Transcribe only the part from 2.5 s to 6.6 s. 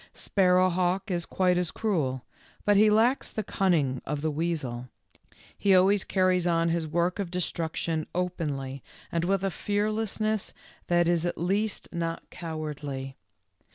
but he lacks the cunning of the weasel; he always carries